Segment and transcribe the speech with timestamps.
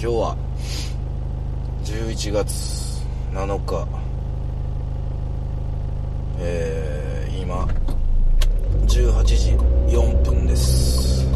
[0.00, 0.36] 今日は
[1.84, 3.86] 11月7日。
[6.38, 7.66] えー、今
[8.86, 9.52] 18時
[9.96, 11.26] 4分です。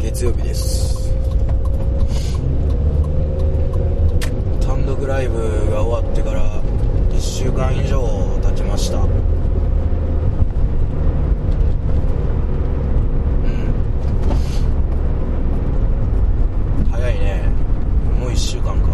[0.00, 0.94] 月曜日です。
[4.60, 5.38] 単独ライブ
[5.70, 6.62] が終わってから
[7.10, 8.02] 1週間以上
[8.42, 9.08] 経ちましたうん
[16.90, 17.42] 早いね
[18.18, 18.88] もう1週間か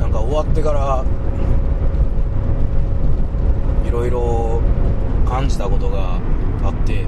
[0.00, 0.12] なん
[0.64, 1.04] から
[3.86, 4.62] いろいろ
[5.28, 6.18] 感じたことが
[6.62, 7.02] あって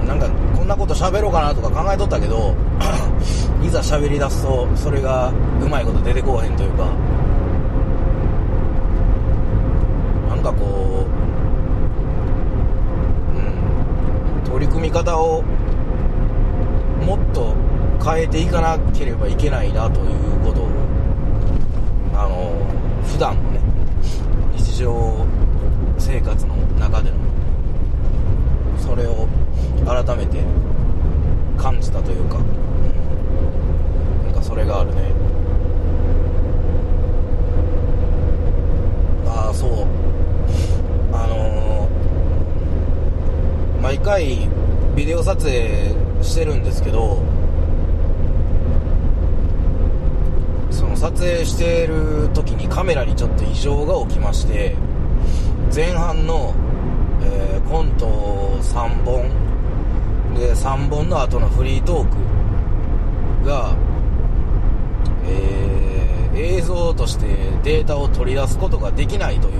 [0.00, 2.56] うんなんかこんなこと喋ろうかなとか考えとったけど
[3.62, 6.86] いざ喋り出すとそれがうまいこと出てこうへんというか
[10.28, 11.06] なんかこ
[13.32, 13.40] う、う
[14.40, 15.44] ん、取り組み方を
[18.32, 20.68] ていかなければいけないなということを
[22.14, 22.50] あの
[23.06, 23.60] 普段のね
[24.56, 25.26] 日常
[25.98, 27.16] 生活の中での
[28.78, 29.28] それを
[29.84, 30.42] 改めて
[31.58, 35.02] 感じたというか、うんなんかそれがあるね。
[39.26, 39.70] ああそう。
[41.12, 44.48] あのー毎回
[44.96, 47.20] ビデオ撮影してるんですけど
[50.70, 54.76] その撮影している時にカメラにちょっと異常が起きまして
[55.74, 56.54] 前半の、
[57.24, 58.06] えーコント
[58.60, 59.28] 3本
[60.36, 62.06] で3本の後のフリートー
[63.40, 63.74] クが、
[65.24, 67.26] えー映像として
[67.62, 69.54] データを取り出すことができないという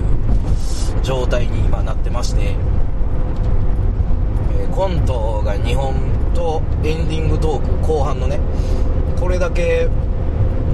[1.03, 2.55] 状態に今なってまして、
[4.59, 5.93] えーコントが2本
[6.33, 8.39] とエンディングトーク後半のね
[9.19, 9.87] これだけ、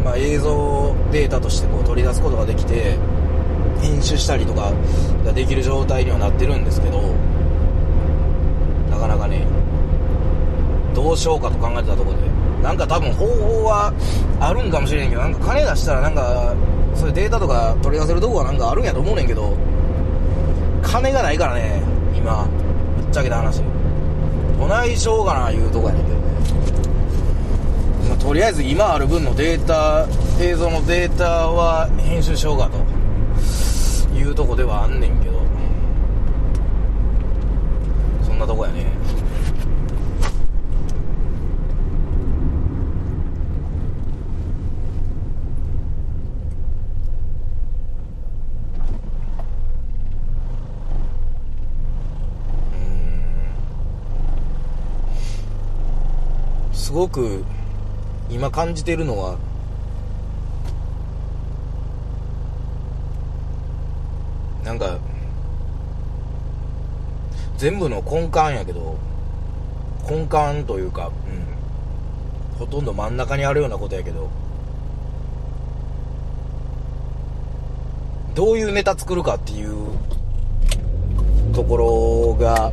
[0.03, 2.97] まあ、映像データとしてこう取り出すことができて
[3.81, 4.71] 編集したりとか
[5.25, 7.01] ができる状態にはなってるんですけど
[8.89, 9.45] なかなかね
[10.93, 12.29] どうしようかと考えてたところで。
[12.61, 13.93] なんか多分方法は
[14.39, 16.53] あるんかもしれんけどなんか金出したらなんか
[16.93, 19.55] そういうデータとか取り出せるとこはなんかあるんやと思うねんけど
[20.81, 21.81] 金がないからね
[22.15, 22.45] 今
[22.97, 23.61] ぶっちゃけた話。
[24.59, 26.18] どないしようかないうとこやねんけど。
[28.19, 30.05] とりあえず今ある分のデータ
[30.39, 35.39] 映像のデータは編集しようかというとこではあんねんけど。
[38.21, 38.85] そんなとこやね。
[56.73, 57.43] すごく
[58.29, 59.37] 今感じてるのは
[64.63, 64.97] なんか
[67.57, 68.97] 全部の根幹やけど
[70.09, 71.11] 根幹というか、
[72.53, 74.29] うん、ほとんど真ん中にあるようなことやけど
[78.35, 79.75] どういうネタ作るかっていう
[81.53, 82.71] ところが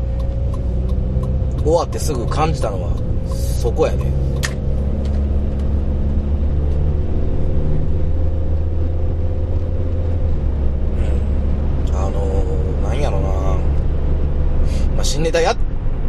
[1.65, 2.97] 終わってすぐ感じたのは
[3.61, 4.05] そこやね
[10.95, 13.29] うんあのー、なんやろな
[14.95, 15.57] まあ新ネタやっ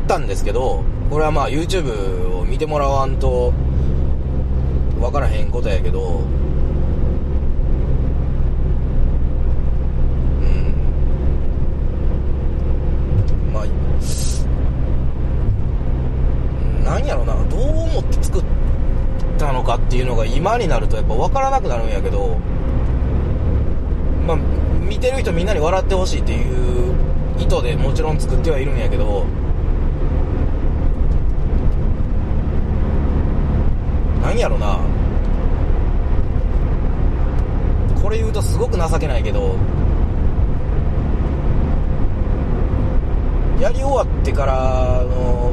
[0.06, 3.54] たんですけどこれはまあ YouTube を見てもらわんと
[5.00, 6.22] 分からへんことやけどう
[10.44, 10.74] ん。
[13.54, 13.66] まあ
[16.84, 18.44] なんやろなどう思って作っ
[19.38, 22.38] たのかっていうのが今になるとやっぱ分からなくなるんやけど
[24.28, 24.38] まあ
[24.82, 26.44] 見てる人みんなに笑ってほしいってい
[26.84, 26.87] う
[27.40, 29.26] 意図でもちろん作ってはいるんやけど
[34.22, 34.80] なんやろな。
[38.02, 39.58] これ言うとすごく情けないけど
[43.60, 45.52] やり終わってからの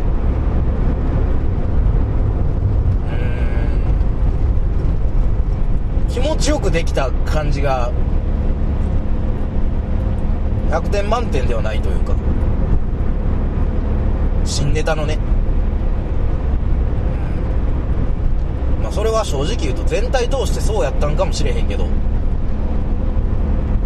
[6.06, 7.90] うん気持ちよくできた感じが
[10.74, 12.16] 100点満点ではないというか。
[14.44, 15.16] 新ネタのね、
[18.82, 21.84] まあそれは正直言うと全体通してそうやったんかもしれへんけど。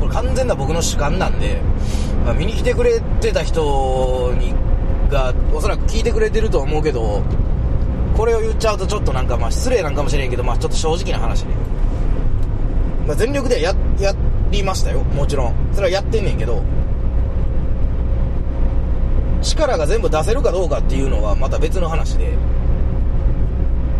[0.00, 1.60] これ完全な僕の主観なんで、
[2.24, 4.54] まあ、見に来てくれてた人に
[5.10, 7.22] がおそらく聞いてくれてると思うけど
[8.16, 11.54] これを言っちゃうとちょっとなんかまあ失礼なんかもしれんけどまあちょっと正直な話ね
[13.08, 14.14] まあ、全力でやや
[14.50, 15.00] りましたよ。
[15.02, 15.54] もちろん。
[15.72, 16.62] それはやってんねんけど。
[19.42, 22.36] 力が全部出せるかどうかっていうのはまた別の話で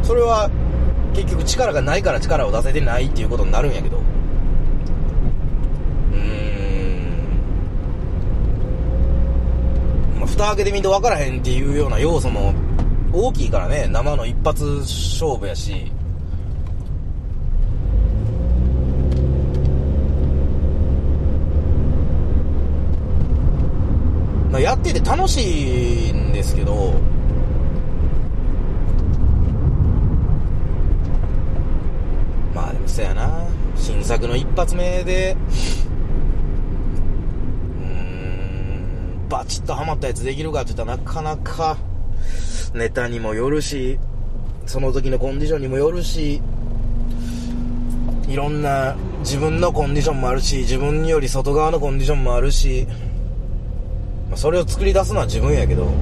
[0.02, 0.50] それは
[1.14, 3.98] 結局力がないから力を出せてないっていうことになるんやけど。
[3.98, 6.16] うー
[10.16, 10.20] ん。
[10.20, 12.54] まあ蓋開けてみんと分からへんっていうような要素も
[13.12, 15.92] 大きいからね生の一発勝負やし。
[24.56, 26.94] やってて楽しいんですけど
[32.54, 33.48] まあでもそやな。
[33.78, 35.36] 新作の一発目で
[37.80, 37.86] うー
[39.26, 41.78] んバチッとハマったやつできるかって言ったらなかなか
[42.74, 43.98] ネタにもよるし
[44.66, 46.42] その時のコンディションにもよるし
[48.28, 52.86] いろんな自分のコンディションもあるし自分より外側のコンディションもあるし
[54.28, 55.94] まあ、それを作り出すのは自分やけどうん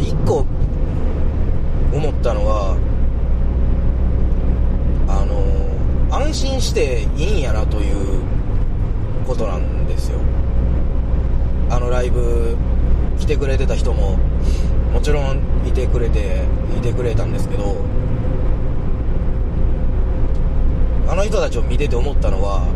[0.00, 0.46] 一個
[1.92, 2.76] 思ったのは
[5.08, 8.22] あの安心していいんやなという
[9.26, 10.18] ことなんですよ
[11.70, 12.56] あのライブ
[13.18, 14.16] 来てくれてた人も
[14.92, 16.44] もちろんいてくれて
[16.78, 17.76] いてくれたんですけど
[21.08, 22.66] あの人たちを見てて思ったのは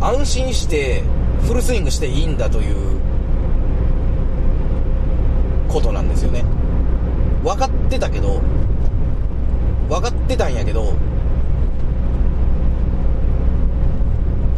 [0.00, 1.02] 安心して
[1.50, 3.00] フルスイングしていいんだという
[5.68, 6.44] ことなんですよね。
[7.42, 8.40] 分かってたけど
[9.88, 10.94] 分かってたんやけど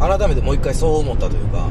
[0.01, 1.67] 改めてもう一回そう思ったというか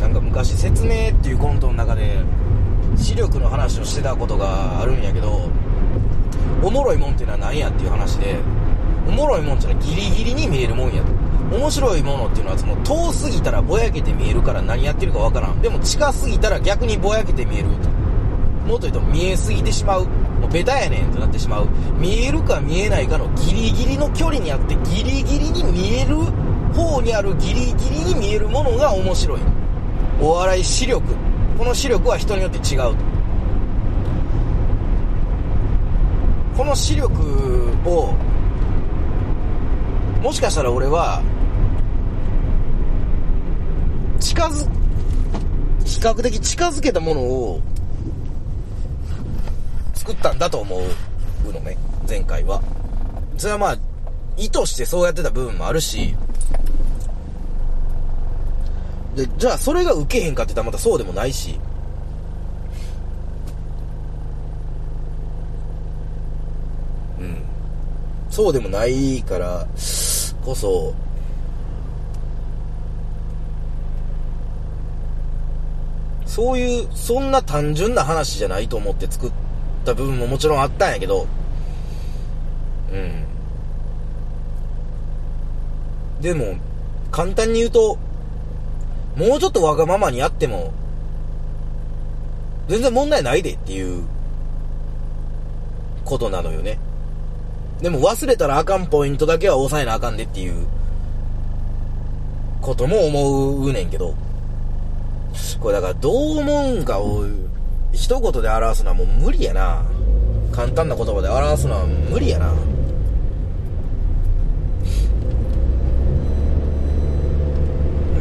[0.00, 2.20] なんか昔説明っていうコントの中で
[2.96, 5.50] 視力の話をしてたことがあるんやけど
[6.62, 8.36] おもろいもんっていうのは何やっていう話で
[9.06, 11.12] おもろいもんっていうのはギリギリに見えるもんやと。
[11.56, 15.62] 面白いものっていうのはその遠すぎたらぼやけて見えるから何やってるかわからん。
[15.62, 17.88] でも近すぎたら逆にぼやけて見えると。
[18.66, 20.06] もっと言うと見えすぎてしまう。
[20.40, 21.68] もうベタやねんとなってしまう。
[21.98, 26.16] 見えるか見えないかのギリギリの距離にあってギリギリに見える
[26.74, 29.40] 方にあるギリギリに見えるものが面白い。
[30.20, 31.02] お笑い視力。
[31.56, 32.94] この視力は人によって違うと。
[36.56, 37.12] この視力
[37.84, 38.14] を
[40.26, 41.22] もしかしたら俺は
[44.18, 44.68] 近づ
[45.84, 47.62] 比較的近づけたものを
[49.94, 51.78] 作ったんだと思うのね
[52.08, 52.60] 前回は
[53.38, 53.76] それはまあ
[54.36, 56.16] 意図してそうやってた部分もあるし
[59.14, 61.58] で、じゃあそれが受けへんかって言ったらまたそうでもないし。
[67.20, 67.42] うん。
[68.28, 69.66] そうでもないから
[70.46, 70.94] こそ、
[76.24, 79.32] そういう、そんな単純な話じゃないと思って作っ
[79.84, 81.26] た部分ももちろんあったんやけど、
[82.92, 83.24] うん。
[86.22, 86.54] でも、
[87.10, 87.98] 簡単に言うと、
[89.16, 90.72] もうちょっとわがままにやっても、
[92.68, 94.04] 全然問題ないでっていう、
[96.04, 96.78] ことなのよね。
[97.80, 100.66] でも忘れたらあかんポイントだけは抑えなあかんでっていう、
[102.66, 104.14] ことも思うねんけど、
[105.60, 107.24] これだからどう思うんかを、
[107.92, 109.84] 一言で表すのはもう無理やな。
[110.52, 112.52] 簡単な言葉で表すのは無理やな。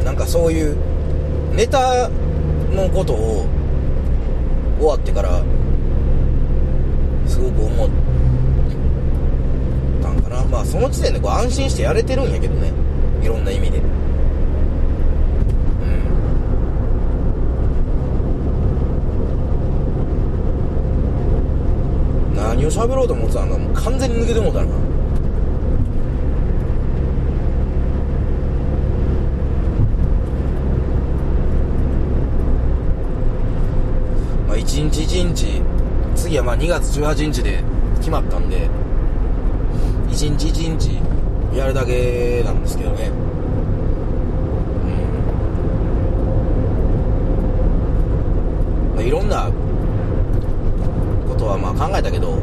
[0.04, 0.78] なんかそういう
[1.56, 2.08] ネタ
[2.72, 3.48] のことを
[4.78, 5.42] 終わってから
[7.26, 7.90] すごく思っ
[10.30, 12.72] かなまあその時点でこう安心してやれてるんやけどね。
[13.22, 13.78] いろんな意味で。
[13.78, 13.84] うん。
[22.36, 24.66] 何を喋ろうと思ってたのかもう完全に抜けてもうたな。
[34.48, 35.62] まあ一日一日
[36.16, 37.64] 次はまあ2月18日で
[38.00, 38.68] 決まったんで。
[40.16, 40.98] 一日一日
[41.58, 43.08] やるだけなんですけどね。
[43.08, 43.12] う
[48.94, 48.96] ん。
[48.96, 49.52] まあいろんな
[51.28, 52.40] ことはまあ考えたけど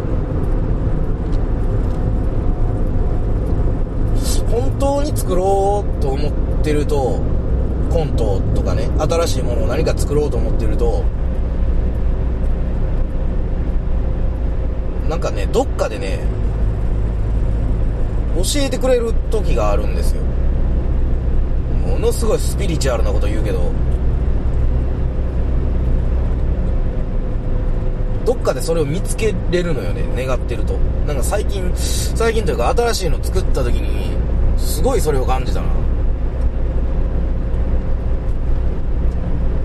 [4.51, 7.23] 本当に作ろうと思ってると
[7.91, 11.05] コントとかね新しいものを何か作ろうと思ってると
[15.09, 16.42] なんかねどっかでね
[18.35, 20.23] 教えてくれる時があるんですよ。
[21.87, 23.71] ものすごいスピリチュアルなこと言うけど。
[28.25, 30.75] どっかでそれを見つけれるのよね願ってると。
[31.07, 34.17] なんか最近最近というか新しいの作った時に
[34.59, 35.67] すごいそれを感じたな。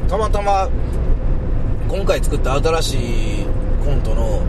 [0.09, 0.67] たまたま
[1.87, 2.95] 今回作った新し
[3.41, 3.45] い
[3.85, 4.41] コントの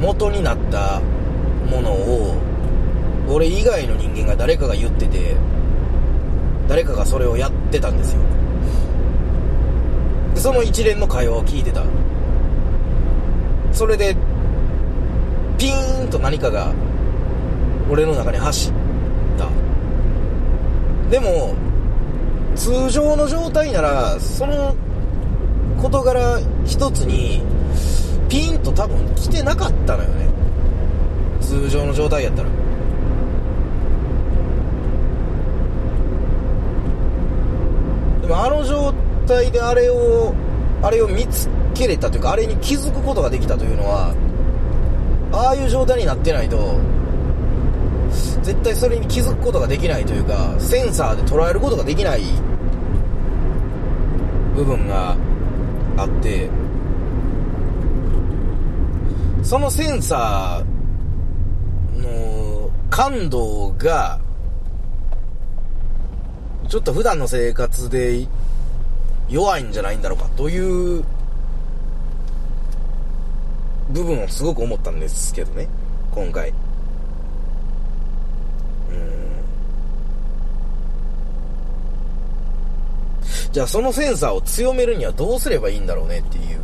[0.00, 1.00] 元になった
[1.68, 2.49] ものを
[3.30, 5.36] 俺以外の人間が誰かが言ってて
[6.68, 8.20] 誰かがそれをやってたんですよ。
[10.34, 11.84] でその一連の会話を聞いてた。
[13.72, 14.16] それで
[15.58, 16.72] ピーンと何かが
[17.88, 18.72] 俺の中に走っ
[19.38, 19.48] た。
[21.10, 21.54] でも
[22.56, 24.74] 通常の状態ならその
[25.80, 27.42] 事柄一つに
[28.28, 30.28] ピンと多分来てなかったのよね。
[31.40, 32.48] 通常の状態やったら
[38.20, 38.92] でもあの状
[39.26, 40.34] 態であれを
[40.82, 44.14] あれを見つけれたというかあれに気づくことができたというのは
[45.32, 46.78] ああいう状態になってないと
[48.42, 52.22] 絶対それに気づくことができないというかセンサーで捉えることができない
[54.54, 55.16] 部分が
[55.96, 56.50] あって
[59.42, 64.19] そのセンサーの感度が
[66.70, 68.28] ちょっと普段の生活で
[69.28, 70.56] 弱いんじゃないんだろうかとい
[71.00, 71.04] う
[73.90, 75.68] 部分をすごく思ったんですけどね
[76.12, 76.50] 今回。
[76.50, 76.54] うん。
[83.50, 86.60] じゃあそのセンサーを強めるにはどうすればいいんだろうねっていう。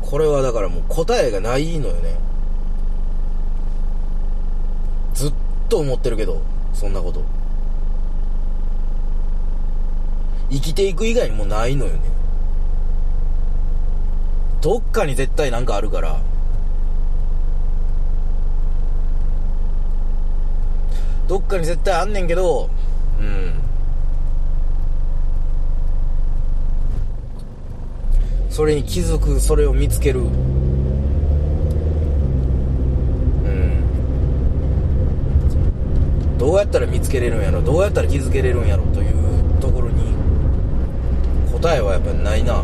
[0.00, 2.18] これはだからもう答えがないのよね。
[5.12, 5.32] ずっ
[5.68, 6.40] と思ってるけど。
[6.80, 7.22] そんなこと。
[10.50, 12.00] 生きていく以外にもないのよね。
[14.62, 16.22] どっかに絶対なんかあるから。
[21.28, 22.70] どっかに絶対あんねんけど
[23.20, 23.52] うん。
[28.48, 30.30] それに気づくそれを見つけるうん
[36.36, 40.14] どうやったら見つけれるんやろどうやったら気づけれるんやろというところに
[41.52, 42.62] 答えはやっぱりないな。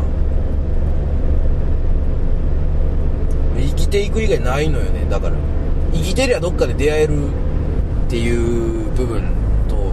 [3.57, 5.05] 生きていく以外ないのよね。
[5.09, 5.35] だから
[5.93, 7.27] 生きてりゃどっかで出会える
[8.07, 9.21] っていう部分
[9.67, 9.91] と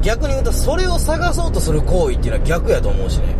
[0.00, 3.34] 逆に言うとそれを探そうとする行為っていうのは逆やと思うしね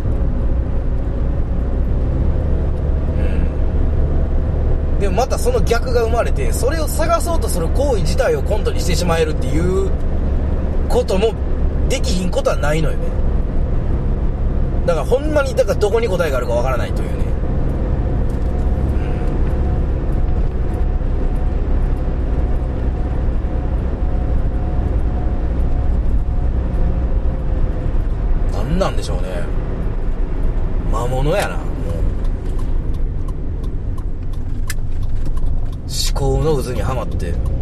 [3.17, 9.91] うんでもまたその逆が生まれてそれを探そうとする行為自体をコントにしてしまえるっていう
[10.89, 11.33] ことも
[11.87, 13.07] できひんことはないのよね。
[14.85, 17.09] だからほんまにだからどこに答えがあるかわからないという。
[37.17, 37.56] Did.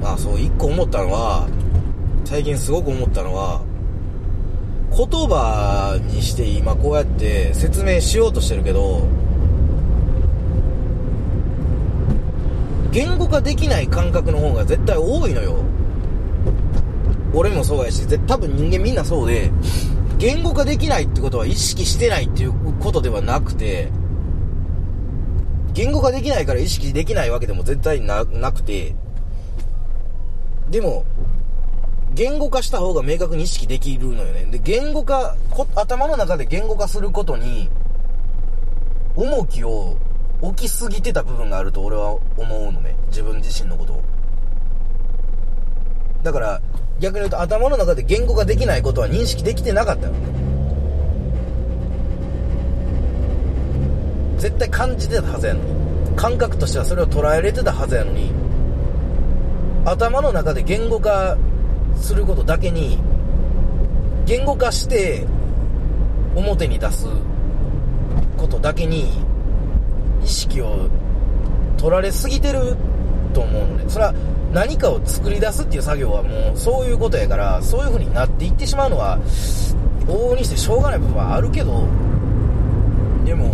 [0.00, 1.48] まあそう一個思ったのは
[2.24, 3.62] 最近すごく思ったのは
[4.90, 9.06] 言葉にして今こうやって説明しようとしてるけど
[12.90, 15.58] 言語化できない感覚の方が絶対多いのよ。
[17.32, 19.52] 俺もそうやし多分人間みんなそうで
[20.18, 23.88] 言語化できないってことは意識してないっていうことではなくて
[25.72, 28.96] 言語化できないから意識できないわけでも絶対ななくて
[30.70, 31.04] でも
[32.14, 34.46] 言語化した方が明確に意識できるのよね。
[34.46, 37.70] で言語化こ頭の中で言語化することに
[39.16, 39.96] 重きを
[40.40, 42.96] 置きすぎてた部分があると俺は思うのね。
[43.08, 44.02] 自分自身のことを。
[46.22, 46.60] だから
[47.00, 50.18] 逆に言うと頭の中で言語化できないことは認識できてなかったのね。
[54.38, 56.16] 絶対感じてたはずやのに。
[56.16, 58.49] 感覚としてはそれを捉えれてたはずやのに。
[59.90, 61.36] 頭の中で言語化
[61.96, 62.98] することだけに
[64.24, 65.26] 言語化して
[66.36, 67.06] 表に出す
[68.36, 69.10] ことだけに
[70.22, 70.88] 意識を
[71.76, 72.76] 取られすぎてる
[73.34, 74.14] と思うのねそれは
[74.52, 79.18] 何かを作り出すっていう作業はもうそういうことやからそういう風になっていってしまうのは
[80.06, 81.88] 往々にしてしょうがない部分はあるけど
[83.24, 83.50] でも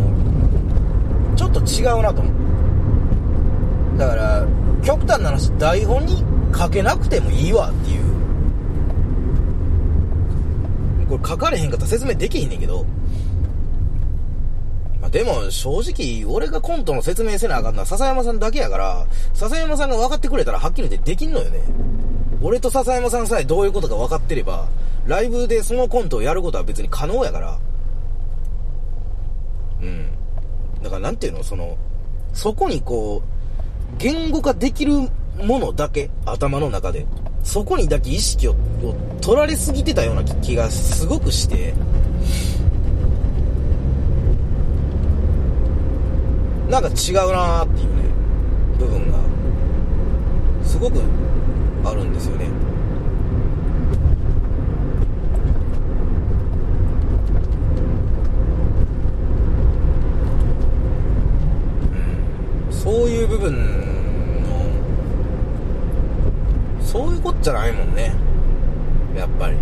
[1.34, 3.98] ちょっと違うなと思う。
[3.98, 4.46] だから
[4.86, 6.22] 極端な話台本に
[6.56, 8.02] 書けなくてもいいわっていう。
[11.08, 12.84] これ書かれへんかったら説明できへんねんけど。
[15.00, 21.62] まあでも正直俺がコントの説明せなあかんのは笹山さんだけやから笹山さんが分かってくれたらはっきり言ってできんのよね。
[22.40, 24.68] 俺と笹山さんさえどういうことか分かってれば
[25.04, 27.58] ライブでそのコントをやることは別に可能やから。
[29.82, 30.06] うん。
[30.80, 31.76] だからなんていうのその
[32.32, 33.35] そこにこう
[33.98, 34.92] 言語化できる
[35.44, 37.06] ものだけ頭の中で。
[37.42, 41.74] そこにだけ意識をを取られすぎてたような気がすごくして。
[46.68, 48.02] なんか違うなーっていうね
[48.78, 49.18] 部分が
[50.64, 51.00] すごく
[51.84, 52.46] あるんですよね
[62.68, 63.52] うんそういう部分
[64.44, 64.46] の
[66.84, 68.12] そういうこっちゃないもんね。
[69.16, 69.56] やっぱり。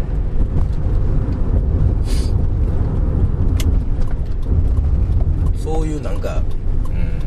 [5.56, 6.42] そういうなんか
[6.88, 7.18] うん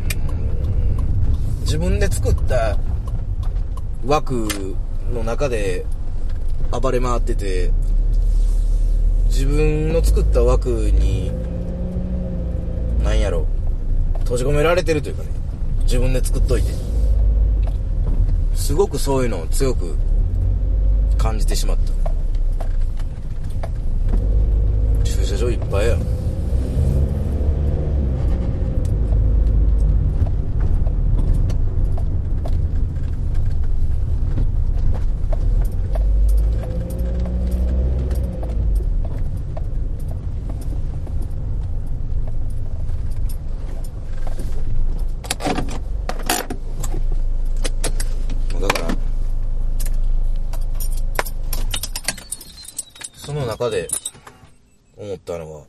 [1.62, 2.78] 自分で作った
[4.06, 4.46] 枠
[5.12, 5.84] の中で
[6.70, 7.72] 暴れ回ってて
[9.24, 11.32] 自分の作った枠に
[13.02, 13.48] なんやろ
[14.20, 15.37] 閉じ込められてるというかね。
[15.88, 16.68] 自分で作っといて。
[18.54, 19.96] すごくそういうのを強く
[21.16, 22.10] 感じてしまった。
[25.02, 25.96] 駐車場いっぱいや。
[48.60, 48.88] ろから
[53.14, 53.88] その中で
[54.96, 55.66] 思ったのは、うん。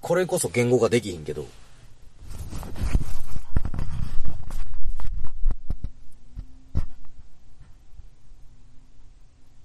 [0.00, 1.46] これこそ言語化できひんけど、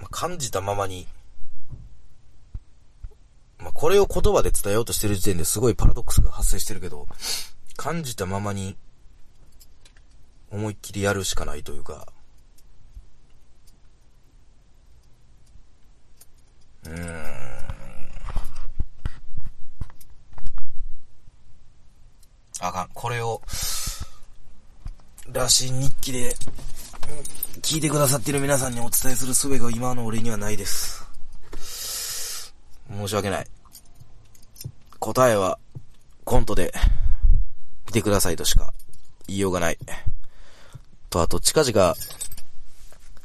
[0.10, 1.08] 感じたままに、
[3.60, 7.08] まあ、これを言葉で伝えようとしてる時点ですごいパラドックスが発生してるけど、
[7.78, 8.76] 感じたままに、
[10.52, 12.12] 思いっきりやるしかないというか、
[16.86, 17.42] うーん。
[22.62, 22.90] あかん。
[22.94, 23.42] これを、
[25.32, 26.36] らしい日記で、
[27.62, 31.06] 聞いてくださっている皆さんにお伝えする術が今の俺にはないです。
[32.90, 33.48] 申し訳ない。
[35.00, 35.58] 答えは、
[36.24, 36.74] コントで、
[37.88, 38.74] 見てくださいとしか
[39.28, 39.78] 言いようがない。
[41.10, 41.96] と、あと、近々、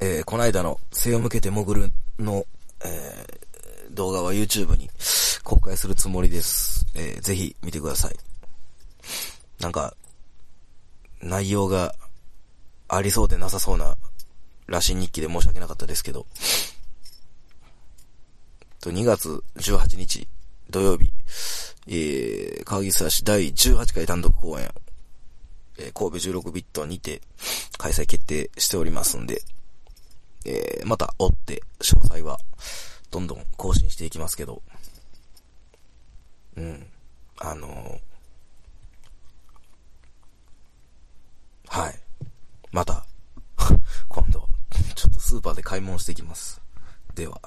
[0.01, 2.45] えー、こないだの、背を向けて潜るの、
[2.85, 3.46] えー、
[3.97, 4.89] 動画は YouTube に
[5.43, 6.87] 公開するつもりです。
[6.95, 8.17] えー、ぜひ見てください。
[9.61, 9.97] なんか、
[11.21, 11.95] 内容が
[12.89, 13.97] ありそうでなさそうな
[14.67, 16.27] らしい日記で申し訳なかったですけど、
[18.81, 20.29] と2月18日
[20.71, 21.11] 土曜日、
[21.89, 24.71] えー、川岸市第18回単独公演、
[25.79, 27.21] えー、神戸16ビットにて
[27.79, 29.43] 開催決定しておりますんで、
[30.45, 32.39] えー、また追って詳細は
[33.11, 34.63] どんどん更新していきますけど、
[36.57, 36.87] うん、
[37.39, 41.95] あのー、はい。
[42.73, 43.07] また、
[44.09, 44.49] 今度、
[44.95, 46.61] ちょっとスーパーで買い物してきます。
[47.15, 47.41] では。